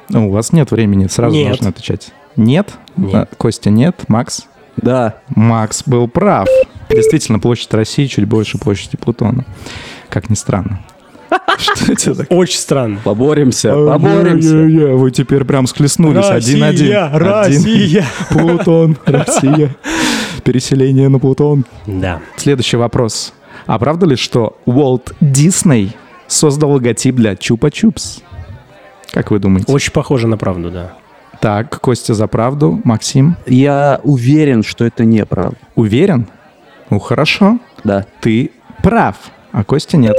Ну, 0.10 0.30
у 0.30 0.32
вас 0.32 0.54
нет 0.54 0.72
времени, 0.72 1.08
сразу 1.08 1.36
Нет. 1.36 1.50
нужно 1.50 1.70
отвечать. 1.70 2.12
Нет? 2.36 2.74
Нет. 2.98 3.16
А, 3.16 3.28
Костя, 3.38 3.70
нет? 3.70 4.04
Макс? 4.08 4.46
Да. 4.78 5.16
Макс 5.30 5.84
был 5.86 6.08
прав. 6.08 6.48
Действительно, 6.90 7.40
площадь 7.40 7.74
России 7.74 8.06
чуть 8.06 8.26
больше 8.26 8.58
площади 8.58 8.98
Плутона. 8.98 9.46
Как 10.10 10.30
ни 10.30 10.36
странно. 10.36 10.80
Что 11.58 11.92
это 11.92 12.16
такое? 12.16 12.38
Очень 12.38 12.58
странно. 12.60 13.00
Поборемся, 13.04 13.74
поборемся. 13.74 14.56
Вы 14.96 15.12
теперь 15.12 15.44
прям 15.46 15.68
склеснулись. 15.68 16.26
Один-один. 16.26 16.96
Один. 16.96 17.18
Россия. 17.18 18.06
Плутон, 18.30 18.98
Россия. 19.06 19.76
Переселение 20.44 21.10
на 21.10 21.20
Плутон. 21.20 21.66
Да. 21.86 22.20
Следующий 22.38 22.78
вопрос. 22.78 23.34
А 23.66 23.80
правда 23.80 24.06
ли, 24.06 24.16
что 24.16 24.58
Уолт 24.66 25.14
Дисней 25.22 25.96
создал 26.28 26.72
логотип 26.72 27.16
для 27.16 27.34
Чупа-Чупс? 27.34 28.22
Как 29.12 29.32
вы 29.32 29.40
думаете? 29.40 29.72
Очень 29.72 29.92
похоже 29.94 30.28
на 30.28 30.38
правду, 30.38 30.70
да. 30.72 30.94
Так, 31.40 31.80
Костя 31.82 32.14
за 32.14 32.28
правду. 32.28 32.82
Максим, 32.84 33.36
Я 33.46 34.00
уверен, 34.04 34.64
что 34.64 34.86
это 34.86 35.06
неправда. 35.06 35.58
уверен? 35.76 36.28
Ну, 36.90 37.00
хорошо. 37.00 37.60
Да. 37.84 38.06
Ты 38.22 38.52
прав. 38.82 39.16
А 39.54 39.64
Костя 39.64 39.98
нет. 39.98 40.16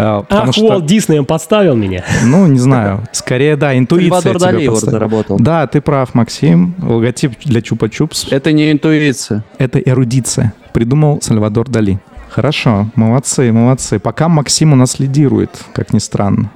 А, 0.00 0.22
потому 0.22 0.48
Ах, 0.48 0.54
что, 0.54 0.64
Уолт 0.64 0.86
Дисней, 0.86 1.18
он 1.18 1.26
подставил 1.26 1.76
меня. 1.76 2.02
ну, 2.24 2.46
не 2.46 2.58
знаю. 2.58 3.06
Скорее, 3.12 3.56
да, 3.56 3.76
интуиция 3.76 4.32
Дали 4.38 4.62
его 4.62 4.76
разработал. 4.76 5.36
Да, 5.38 5.66
ты 5.66 5.82
прав, 5.82 6.14
Максим. 6.14 6.74
Логотип 6.80 7.38
для 7.44 7.60
Чупа-Чупс 7.60 8.28
Это 8.30 8.52
не 8.52 8.72
интуиция. 8.72 9.44
Это 9.58 9.78
эрудиция. 9.78 10.54
Придумал 10.72 11.20
Сальвадор 11.20 11.68
Дали. 11.68 12.00
Хорошо, 12.30 12.88
молодцы, 12.94 13.52
молодцы. 13.52 13.98
Пока 13.98 14.28
Максим 14.28 14.72
у 14.72 14.76
нас 14.76 14.98
лидирует, 14.98 15.50
как 15.74 15.92
ни 15.92 15.98
странно. 15.98 16.50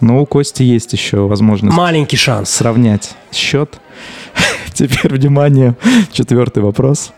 Но 0.00 0.22
у 0.22 0.24
Кости 0.24 0.62
есть 0.62 0.94
еще 0.94 1.26
возможность 1.26 1.76
Маленький 1.76 2.16
шанс. 2.16 2.48
сравнять 2.48 3.14
счет. 3.32 3.78
Теперь, 4.72 5.12
внимание, 5.12 5.74
четвертый 6.10 6.62
вопрос. 6.62 7.12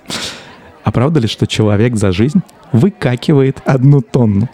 А 0.83 0.91
правда 0.91 1.21
ли, 1.21 1.29
что 1.29 1.47
человек 1.47 1.95
за 1.95 2.11
жизнь 2.11 2.43
выкакивает 2.73 3.59
одну 3.65 4.01
тонну? 4.01 4.49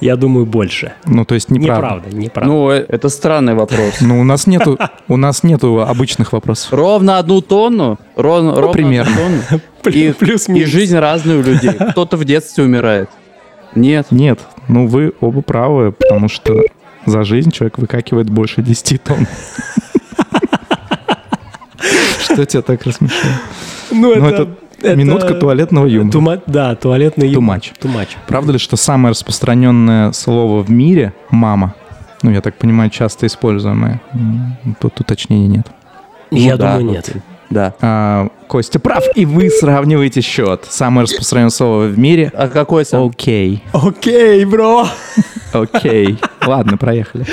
Я 0.00 0.16
думаю, 0.16 0.46
больше. 0.46 0.94
Ну, 1.04 1.26
то 1.26 1.34
есть 1.34 1.50
неправда. 1.50 2.06
Неправда, 2.06 2.16
неправда. 2.16 2.50
Ну, 2.50 2.70
э, 2.70 2.86
это 2.88 3.10
странный 3.10 3.54
вопрос. 3.54 4.00
Ну, 4.00 4.18
у 4.18 4.24
нас 4.24 4.46
нету, 4.46 4.78
у 5.08 5.16
нас 5.18 5.42
нету 5.42 5.82
обычных 5.82 6.32
вопросов. 6.32 6.72
Ровно 6.72 7.18
одну 7.18 7.42
тонну? 7.42 7.98
Ровно, 8.16 8.54
ровно 8.54 8.72
примерно. 8.72 9.12
одну 9.12 9.42
тонну? 9.50 9.60
И, 9.94 10.08
и 10.08 10.12
Плюс-минус. 10.12 10.70
жизнь 10.70 10.96
разная 10.96 11.36
у 11.38 11.42
людей. 11.42 11.72
Кто-то 11.90 12.16
в 12.16 12.24
детстве 12.24 12.64
умирает. 12.64 13.10
Нет. 13.74 14.06
Нет, 14.10 14.40
ну 14.68 14.86
вы 14.86 15.12
оба 15.20 15.42
правы, 15.42 15.92
потому 15.92 16.28
что 16.28 16.62
за 17.06 17.24
жизнь 17.24 17.50
человек 17.50 17.78
выкакивает 17.78 18.28
больше 18.30 18.62
10 18.62 19.02
тонн. 19.02 19.26
Что 22.24 22.46
тебя 22.46 22.62
так 22.62 22.82
рассмешило? 22.84 23.32
Ну, 23.90 24.14
Ну, 24.16 24.26
это 24.26 24.48
минутка 24.82 25.34
туалетного 25.34 25.86
юмора. 25.86 26.12
Тума- 26.12 26.42
Да, 26.46 26.74
туалетный 26.74 27.28
юмор. 27.28 27.58
Too 27.58 27.72
much. 27.94 28.08
Правда 28.26 28.52
ли, 28.52 28.58
что 28.58 28.76
самое 28.76 29.10
распространенное 29.12 30.12
слово 30.12 30.62
в 30.62 30.70
мире— 30.70 31.12
мама? 31.30 31.74
Ну, 32.22 32.30
я 32.30 32.40
так 32.40 32.56
понимаю, 32.56 32.90
часто 32.90 33.26
используемое. 33.26 34.00
Тут 34.80 35.00
уточнений 35.00 35.46
нет. 35.48 35.66
Я 36.30 36.52
Ну 36.52 36.58
да, 36.58 36.76
думаю, 36.78 36.92
нет. 36.96 37.10
Да. 37.48 37.74
А, 37.80 38.28
Костя 38.46 38.78
прав, 38.78 39.02
и 39.16 39.24
вы 39.26 39.50
сравниваете 39.50 40.20
счет. 40.20 40.66
Самое 40.68 41.02
распространенное 41.04 41.50
слово 41.50 41.86
в 41.86 41.98
мире 41.98 42.30
А 42.36 42.46
какой 42.48 42.84
сам? 42.84 43.08
Окей. 43.08 43.64
Окей, 43.72 44.44
бро. 44.44 44.86
Окей. 45.52 46.18
Ладно, 46.46 46.76
проехали. 46.76 47.24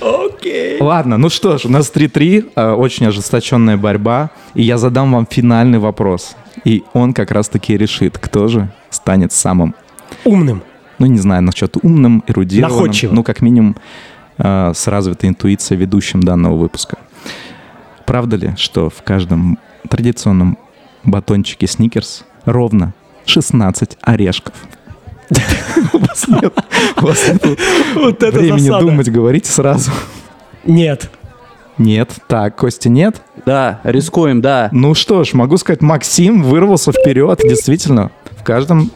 Окей. 0.00 0.80
Ладно, 0.80 1.16
ну 1.18 1.28
что 1.28 1.58
ж, 1.58 1.66
у 1.66 1.68
нас 1.68 1.92
3-3, 1.94 2.50
э, 2.56 2.70
очень 2.72 3.06
ожесточенная 3.06 3.76
борьба, 3.76 4.30
и 4.54 4.62
я 4.62 4.78
задам 4.78 5.12
вам 5.12 5.26
финальный 5.30 5.78
вопрос. 5.78 6.34
И 6.64 6.84
он 6.92 7.14
как 7.14 7.30
раз-таки 7.30 7.76
решит, 7.76 8.18
кто 8.18 8.48
же 8.48 8.70
станет 8.90 9.32
самым, 9.32 9.74
Умным. 10.24 10.62
ну 10.98 11.06
не 11.06 11.18
знаю, 11.18 11.42
насчет 11.42 11.76
умным, 11.82 12.22
эрудированным, 12.26 12.78
Находчивым. 12.78 13.16
ну 13.16 13.22
как 13.24 13.40
минимум 13.40 13.76
э, 14.38 14.72
с 14.74 14.86
развитой 14.86 15.30
интуицией 15.30 15.80
ведущим 15.80 16.22
данного 16.22 16.56
выпуска. 16.56 16.98
Правда 18.06 18.36
ли, 18.36 18.54
что 18.56 18.90
в 18.90 19.02
каждом 19.02 19.58
традиционном 19.88 20.58
батончике 21.04 21.66
Сникерс 21.66 22.24
ровно 22.44 22.94
16 23.26 23.96
орешков? 24.02 24.54
У 25.92 25.98
вас 25.98 26.28
нет 26.28 26.52
у 27.00 27.06
вас 27.06 27.28
нет 27.28 27.58
Вот 27.94 28.22
это 28.22 28.38
времени 28.38 28.68
думать, 28.68 29.10
говорите 29.10 29.50
сразу. 29.50 29.90
Нет. 30.64 31.10
Нет. 31.78 32.10
Так, 32.28 32.56
Костя, 32.56 32.88
нет? 32.88 33.22
Да, 33.46 33.80
рискуем, 33.84 34.40
да. 34.40 34.68
Ну 34.72 34.94
что 34.94 35.24
ж, 35.24 35.32
могу 35.34 35.56
сказать, 35.56 35.80
Максим 35.82 36.42
вырвался 36.42 36.92
вперед. 36.92 37.40
Действительно, 37.42 38.10
в 38.38 38.42
каждом 38.44 38.90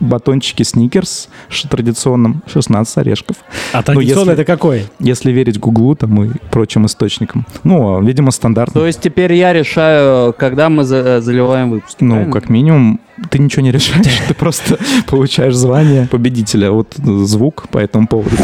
батончике 0.00 0.64
Сникерс 0.64 1.28
традиционном 1.70 2.42
16 2.46 2.98
орешков. 2.98 3.36
А 3.72 3.78
Ну, 3.78 3.82
традиционно 3.84 4.30
если- 4.30 4.32
это 4.34 4.44
какой? 4.44 4.86
Если 4.98 5.30
верить 5.30 5.60
Гуглу 5.60 5.94
там 5.94 6.24
и 6.24 6.30
прочим 6.50 6.86
источникам. 6.86 7.46
Ну, 7.62 7.96
а, 7.98 8.00
видимо, 8.02 8.32
стандартно. 8.32 8.80
То 8.80 8.86
есть 8.86 9.00
теперь 9.00 9.32
я 9.34 9.52
решаю, 9.52 10.32
когда 10.32 10.68
мы 10.68 10.84
за- 10.84 11.20
заливаем 11.20 11.70
выпуск. 11.70 11.98
Ну, 12.00 12.14
правильно? 12.14 12.32
как 12.32 12.48
минимум, 12.48 13.00
ты 13.30 13.38
ничего 13.38 13.62
не 13.62 13.72
решаешь, 13.72 14.20
ты 14.28 14.34
просто 14.34 14.78
получаешь 15.06 15.54
звание 15.54 16.06
победителя. 16.10 16.70
Вот 16.70 16.94
звук 16.96 17.68
по 17.70 17.78
этому 17.78 18.06
поводу. 18.06 18.36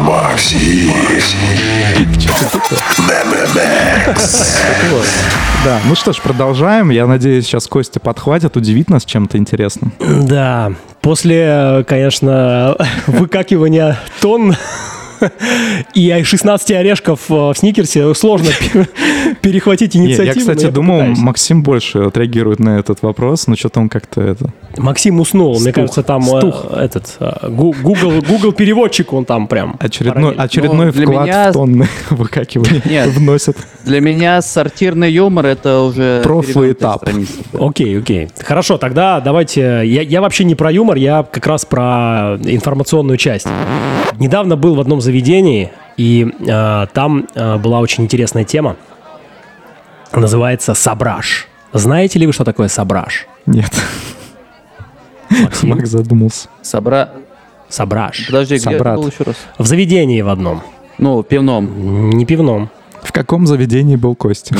Максим. 0.00 0.92
Да, 5.64 5.80
ну 5.86 5.94
что 5.94 6.12
ж, 6.12 6.20
продолжаем. 6.20 6.90
Я 6.90 7.06
надеюсь, 7.06 7.44
сейчас 7.44 7.66
Костя 7.66 7.98
подхватит, 7.98 8.56
удивит 8.56 8.88
нас 8.88 9.04
чем-то 9.04 9.36
интересным. 9.38 9.92
Да. 9.98 10.72
После, 11.00 11.84
конечно, 11.88 12.76
выкакивания 13.06 13.98
тонн 14.20 14.56
и 15.94 16.22
16 16.22 16.70
орешков 16.72 17.20
э, 17.30 17.34
в 17.34 17.54
сникерсе 17.54 18.14
сложно 18.14 18.50
пе- 18.72 18.86
перехватить 19.40 19.94
Не, 19.94 20.06
инициативу. 20.06 20.34
я, 20.34 20.40
кстати, 20.40 20.70
думал. 20.70 21.02
Максим 21.16 21.62
больше 21.62 21.98
отреагирует 22.00 22.60
на 22.60 22.78
этот 22.78 23.02
вопрос, 23.02 23.46
но 23.46 23.56
что-то 23.56 23.80
он 23.80 23.88
как-то 23.88 24.20
это... 24.20 24.52
Максим 24.76 25.20
уснул. 25.20 25.58
Мне 25.60 25.72
кажется, 25.72 26.02
там 26.02 26.22
э, 26.36 26.50
этот 26.84 27.16
э, 27.20 27.48
гу- 27.50 27.74
Google, 27.82 28.22
Google 28.28 28.52
переводчик 28.52 29.12
он 29.12 29.24
там 29.24 29.46
прям. 29.46 29.76
Очередной, 29.80 30.34
очередной 30.34 30.90
вклад 30.90 31.26
меня- 31.26 31.50
в 31.50 31.52
тонны 31.52 31.88
выкакивания 32.10 32.82
Нет. 32.88 33.08
вносит. 33.08 33.56
Для 33.84 34.00
меня 34.00 34.42
сортирный 34.42 35.10
юмор 35.12 35.46
это 35.46 35.80
уже 35.80 36.20
Прошлый 36.22 36.72
этап. 36.72 37.08
Окей, 37.58 37.98
окей. 37.98 38.28
Хорошо, 38.40 38.78
тогда 38.78 39.20
давайте... 39.20 39.82
Я, 39.84 40.02
я 40.02 40.20
вообще 40.20 40.44
не 40.44 40.54
про 40.54 40.70
юмор, 40.72 40.96
я 40.96 41.22
как 41.22 41.46
раз 41.46 41.64
про 41.64 42.38
информационную 42.44 43.16
часть. 43.16 43.46
Недавно 44.18 44.56
был 44.56 44.74
в 44.74 44.80
одном 44.80 45.00
заведении, 45.06 45.72
и 45.96 46.30
э, 46.46 46.86
там 46.92 47.26
э, 47.34 47.56
была 47.56 47.80
очень 47.80 48.04
интересная 48.04 48.44
тема. 48.44 48.76
Называется 50.12 50.74
«Сабраж». 50.74 51.48
Знаете 51.72 52.18
ли 52.18 52.26
вы, 52.26 52.32
что 52.32 52.44
такое 52.44 52.68
сабраж? 52.68 53.26
Нет, 53.44 53.70
Максим? 55.30 55.70
Макс 55.70 55.88
задумался. 55.88 56.48
Собра... 56.62 57.10
Сабраж. 57.68 58.26
Подожди, 58.26 58.56
где 58.56 58.64
Собрат. 58.64 58.96
был 58.96 59.08
еще 59.08 59.24
раз? 59.24 59.36
В 59.58 59.66
заведении 59.66 60.22
в 60.22 60.28
одном. 60.28 60.62
Ну, 60.98 61.22
пивном. 61.22 62.10
Не 62.10 62.24
пивном. 62.24 62.70
В 63.02 63.12
каком 63.12 63.46
заведении 63.46 63.96
был 63.96 64.14
Костя? 64.14 64.56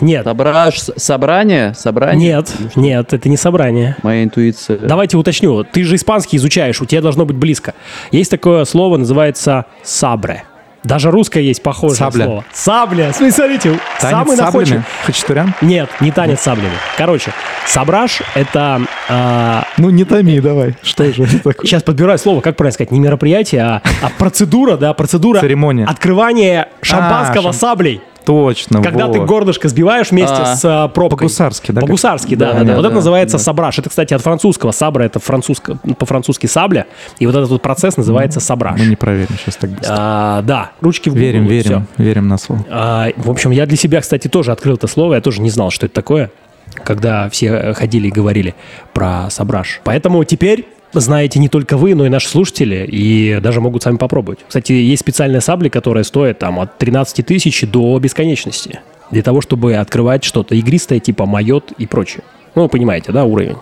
Нет, 0.00 0.24
Сображ... 0.24 0.74
Собрание? 0.96 1.74
Собрание? 1.74 2.28
нет, 2.30 2.52
нет, 2.76 3.12
это 3.12 3.28
не 3.28 3.36
собрание. 3.36 3.96
Моя 4.02 4.24
интуиция. 4.24 4.78
Давайте 4.78 5.16
уточню. 5.16 5.64
Ты 5.64 5.84
же 5.84 5.96
испанский 5.96 6.36
изучаешь, 6.36 6.80
у 6.80 6.84
тебя 6.86 7.00
должно 7.02 7.24
быть 7.24 7.36
близко. 7.36 7.74
Есть 8.10 8.30
такое 8.30 8.64
слово, 8.64 8.96
называется 8.96 9.66
сабре. 9.82 10.44
Даже 10.82 11.10
русское 11.10 11.42
есть 11.42 11.62
похожее 11.62 11.96
Сабля. 11.96 12.24
слово. 12.26 12.44
Сабля. 12.52 13.12
Смотри, 13.14 13.30
Смотрите, 13.30 13.80
Танец 14.00 14.10
самый 14.18 14.36
находчивый. 14.36 14.82
Хачатурян? 15.06 15.54
Нет, 15.62 15.88
не 16.00 16.10
танец 16.10 16.40
с 16.40 16.42
саблями. 16.42 16.74
Короче, 16.98 17.30
сабраж— 17.66 18.20
это... 18.34 18.82
а, 19.08 19.64
Ну, 19.78 19.88
не 19.88 20.04
томи, 20.04 20.40
давай. 20.40 20.74
Что 20.82 21.10
же 21.10 21.22
это 21.22 21.38
такое? 21.38 21.54
сейчас 21.66 21.82
подбираю 21.82 22.18
слово, 22.18 22.42
как 22.42 22.56
правильно 22.56 22.74
сказать, 22.74 22.90
не 22.90 23.00
мероприятие, 23.00 23.62
а, 23.62 23.82
а 24.02 24.10
процедура, 24.18 24.76
да, 24.76 24.92
процедура 24.92 25.40
Церемония. 25.40 25.86
открывания 25.86 26.68
шампанского 26.82 27.48
шам- 27.48 27.52
саблей. 27.54 28.02
Точно, 28.24 28.82
Когда 28.82 29.08
ты 29.08 29.20
вот. 29.20 29.28
горлышко 29.28 29.68
сбиваешь 29.68 30.10
вместе 30.10 30.34
А, 30.38 30.56
с 30.56 30.64
а, 30.64 30.88
пробкой. 30.88 31.18
По-гусарски, 31.18 31.72
да, 31.72 31.80
По-гусарски, 31.80 32.34
да, 32.34 32.46
Да, 32.46 32.52
да, 32.52 32.58
да. 32.60 32.64
да, 32.66 32.76
Вот 32.76 32.86
это 32.86 32.94
называется 32.94 33.36
да. 33.38 33.42
сабраж. 33.42 33.78
Это, 33.78 33.90
кстати, 33.90 34.14
от 34.14 34.22
французского. 34.22 34.70
Сабра— 34.70 35.02
это 35.04 35.18
французско, 35.18 35.76
по-французски 35.98 36.46
сабля. 36.46 36.86
И 37.18 37.26
вот 37.26 37.34
этот 37.34 37.50
вот 37.50 37.62
процесс 37.62 37.96
называется 37.96 38.40
сабраж. 38.40 38.78
Мы 38.80 38.86
не 38.86 38.96
проверим 38.96 39.36
сейчас 39.38 39.56
так 39.56 39.70
быстро. 39.70 39.94
А, 39.98 40.42
да, 40.42 40.70
ручки 40.80 41.08
в 41.10 41.14
Верим, 41.16 41.42
Google, 41.44 41.54
и 41.56 41.60
всё. 41.60 41.68
верим, 41.68 41.86
верим 41.98 42.28
на 42.28 42.38
слово. 42.38 42.64
А, 42.70 43.08
в 43.16 43.30
общем, 43.30 43.50
я 43.50 43.66
для 43.66 43.76
себя, 43.76 44.00
кстати, 44.00 44.28
тоже 44.28 44.52
открыл 44.52 44.76
это 44.76 44.86
слово. 44.86 45.14
Я 45.14 45.20
тоже 45.20 45.40
не 45.42 45.50
знал, 45.50 45.70
что 45.70 45.86
это 45.86 45.94
такое, 45.94 46.30
когда 46.82 47.28
все 47.28 47.72
ходили 47.74 48.08
и 48.08 48.10
говорили 48.10 48.54
про 48.92 49.28
сабраж. 49.30 49.80
Поэтому 49.84 50.24
теперь 50.24 50.66
знаете 51.00 51.38
не 51.38 51.48
только 51.48 51.76
вы, 51.76 51.94
но 51.94 52.06
и 52.06 52.08
наши 52.08 52.28
слушатели, 52.28 52.86
и 52.90 53.40
даже 53.40 53.60
могут 53.60 53.82
сами 53.82 53.96
попробовать. 53.96 54.40
Кстати, 54.46 54.72
есть 54.72 55.00
специальные 55.00 55.40
сабли, 55.40 55.68
которые 55.68 56.04
стоят 56.04 56.38
там 56.38 56.60
от 56.60 56.78
13 56.78 57.24
тысяч 57.26 57.62
до 57.62 57.98
бесконечности. 57.98 58.80
Для 59.10 59.22
того, 59.22 59.40
чтобы 59.40 59.74
открывать 59.74 60.24
что-то 60.24 60.54
игристое, 60.54 61.00
типа 61.00 61.26
майот 61.26 61.72
и 61.78 61.86
прочее. 61.86 62.22
Ну, 62.54 62.68
понимаете, 62.68 63.12
да, 63.12 63.24
уровень? 63.24 63.56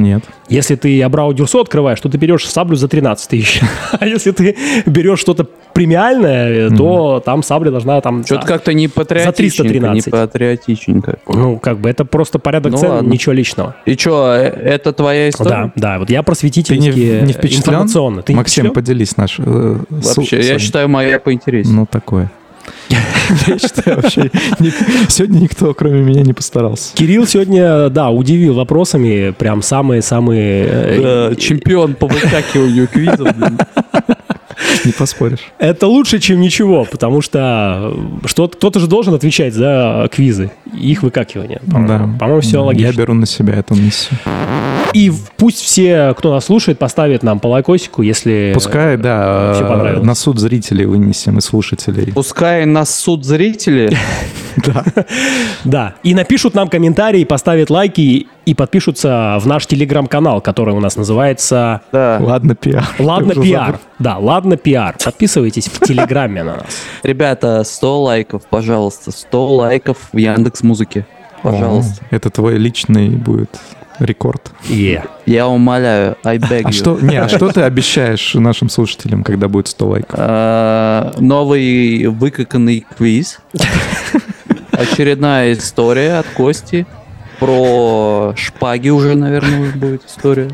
Нет. 0.00 0.24
Если 0.48 0.74
ты 0.76 1.00
Абрау 1.02 1.32
Дюрсо 1.32 1.60
открываешь, 1.60 2.00
то 2.00 2.08
ты 2.08 2.16
берешь 2.18 2.46
саблю 2.48 2.76
за 2.76 2.88
13 2.88 3.28
тысяч. 3.28 3.60
А 4.00 4.06
если 4.06 4.30
ты 4.30 4.56
берешь 4.86 5.18
что-то 5.20 5.46
премиальное, 5.72 6.70
то 6.70 7.22
там 7.24 7.42
сабля 7.42 7.70
должна 7.70 8.00
там... 8.00 8.24
Что-то 8.24 8.42
за- 8.42 8.48
как-то 8.48 8.72
не 8.72 8.88
патриотичненько, 8.88 9.74
не 9.74 10.00
313. 10.02 10.10
патриотичненько. 10.10 11.18
Ну, 11.28 11.58
как 11.58 11.78
бы 11.78 11.88
это 11.90 12.04
просто 12.04 12.38
порядок 12.38 12.72
Ну 12.72 12.78
цен, 12.78 12.90
ладно. 12.90 13.08
ничего 13.10 13.32
личного. 13.32 13.76
И 13.84 13.94
что, 13.96 14.32
это 14.32 14.92
твоя 14.92 15.24
Да, 15.24 15.28
история? 15.30 15.72
да, 15.76 15.98
вот 15.98 16.10
я 16.10 16.22
Ты 16.22 16.78
не, 16.78 17.26
не 17.26 17.32
впечатлен? 17.32 17.58
информационно. 17.58 18.22
Ты 18.22 18.32
не 18.32 18.36
Максим, 18.38 18.64
впечатлен? 18.64 18.74
поделись 18.74 19.16
наш... 19.16 19.36
э, 19.38 19.76
с- 20.02 20.16
Вообще, 20.16 20.36
я 20.38 20.42
своим. 20.44 20.58
считаю, 20.58 20.88
моя 20.88 21.18
поинтереснее. 21.18 21.76
Ну, 21.76 21.86
такое. 21.86 22.30
Я 23.46 23.58
считаю, 23.58 24.00
вообще, 24.00 24.30
сегодня 25.08 25.40
никто, 25.40 25.72
кроме 25.74 26.02
меня, 26.02 26.22
не 26.22 26.32
постарался. 26.32 26.94
Кирилл 26.94 27.26
сегодня, 27.26 27.88
да, 27.88 28.10
удивил 28.10 28.54
вопросами, 28.54 29.30
прям 29.30 29.62
самые-самые... 29.62 30.66
э, 30.68 31.34
чемпион 31.38 31.94
по 31.94 32.06
выкакиванию 32.06 32.88
квизов. 32.88 33.28
Не 34.84 34.92
поспоришь. 34.92 35.40
Это 35.58 35.86
лучше, 35.86 36.18
чем 36.18 36.40
ничего, 36.40 36.84
потому 36.84 37.22
что 37.22 37.92
э, 38.22 38.26
что 38.26 38.48
кто-то 38.48 38.80
же 38.80 38.86
должен 38.86 39.14
отвечать 39.14 39.54
за 39.54 40.08
квизы, 40.12 40.50
и 40.72 40.92
их 40.92 41.02
выкакивание. 41.02 41.60
Да. 41.62 41.72
По-моему, 41.72 42.18
по-моему, 42.18 42.40
все 42.40 42.58
Я 42.58 42.62
логично. 42.62 42.92
беру 42.98 43.14
на 43.14 43.26
себя 43.26 43.54
эту 43.54 43.74
миссию. 43.74 44.18
И 44.92 45.12
пусть 45.36 45.60
все, 45.60 46.14
кто 46.16 46.32
нас 46.32 46.46
слушает, 46.46 46.78
поставят 46.78 47.22
нам 47.22 47.38
по 47.38 47.46
лайкосику, 47.48 48.02
если... 48.02 48.50
Пускай, 48.54 48.96
да, 48.96 49.54
э, 49.56 49.68
понравилось. 49.68 50.06
на 50.06 50.14
суд 50.14 50.38
зрителей 50.38 50.86
вынесем 50.86 51.38
и 51.38 51.40
слушателей. 51.40 52.12
Пускай 52.12 52.66
нас 52.66 52.94
суд 52.94 53.24
зрители. 53.24 53.96
Да. 55.64 55.94
И 56.02 56.14
напишут 56.14 56.54
нам 56.54 56.68
комментарии, 56.68 57.24
поставят 57.24 57.70
лайки 57.70 58.26
и 58.46 58.54
подпишутся 58.54 59.38
в 59.40 59.46
наш 59.46 59.66
телеграм-канал, 59.66 60.40
который 60.40 60.74
у 60.74 60.80
нас 60.80 60.96
называется 60.96 61.82
Да. 61.92 62.18
Ладно, 62.20 62.54
пиар. 62.54 62.84
Ладно 62.98 63.34
пиар. 63.34 63.78
Да, 63.98 64.16
ладно 64.18 64.56
пиар. 64.56 64.96
Подписывайтесь 65.04 65.66
в 65.68 65.80
телеграме 65.80 66.42
на 66.42 66.56
нас. 66.56 66.82
Ребята, 67.02 67.62
100 67.64 68.02
лайков, 68.02 68.42
пожалуйста. 68.48 69.10
100 69.10 69.54
лайков 69.56 69.98
в 70.12 70.16
Яндекс 70.16 70.62
Музыке. 70.62 71.06
Пожалуйста. 71.42 72.04
О, 72.10 72.14
Это 72.16 72.30
твой 72.30 72.56
личный 72.56 73.08
будет 73.10 73.58
рекорд. 73.98 74.50
Е. 74.68 75.04
Я 75.26 75.46
умоляю, 75.46 76.16
I 76.24 76.38
beg 76.38 76.62
А 76.64 76.68
you. 76.70 76.72
что, 76.72 76.98
не, 77.00 77.16
а 77.16 77.28
что 77.28 77.50
ты 77.50 77.60
обещаешь 77.62 78.34
нашим 78.34 78.68
слушателям, 78.70 79.22
когда 79.22 79.48
будет 79.48 79.68
100 79.68 79.86
лайков? 79.86 80.14
А, 80.18 81.12
Новый 81.18 82.06
выкаканный 82.06 82.86
квиз. 82.96 83.40
Очередная 84.80 85.52
история 85.52 86.14
от 86.18 86.26
Кости. 86.28 86.86
Про 87.38 88.32
шпаги 88.36 88.88
уже, 88.90 89.14
наверное, 89.14 89.72
будет 89.72 90.02
история. 90.06 90.48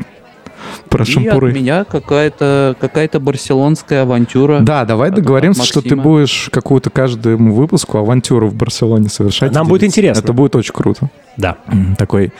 Про 0.89 0.99
И 0.99 1.01
от 1.03 1.07
шампуры. 1.09 1.53
меня 1.53 1.83
какая-то 1.85 2.75
какая-то 2.79 3.19
барселонская 3.19 4.01
авантюра. 4.03 4.59
Да, 4.59 4.85
давай 4.85 5.09
От- 5.09 5.15
договоримся, 5.15 5.61
от 5.61 5.67
что 5.67 5.81
ты 5.81 5.95
будешь 5.95 6.49
какую-то 6.51 6.89
каждому 6.89 7.53
выпуску 7.53 7.97
авантюру 7.99 8.47
в 8.49 8.53
Барселоне 8.55 9.09
совершать. 9.09 9.53
Нам 9.53 9.67
будет 9.67 9.83
интересно. 9.83 10.19
Это 10.21 10.33
будет 10.33 10.55
очень 10.55 10.73
круто. 10.73 11.09
Да. 11.37 11.57
Такой 11.97 12.31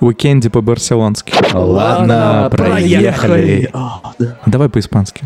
уикенде 0.00 0.50
по-барселонски. 0.50 1.32
Ладно, 1.52 2.48
проехали. 2.50 3.70
А, 3.72 4.00
да. 4.18 4.38
Давай 4.46 4.68
по-испански. 4.68 5.22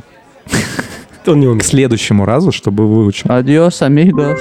Он 1.26 1.38
не 1.38 1.46
К 1.46 1.50
умеет. 1.50 1.66
следующему 1.66 2.24
разу, 2.24 2.50
чтобы 2.50 2.86
выучил. 2.88 3.28
Adiós, 3.30 3.82
amigos. 3.82 4.38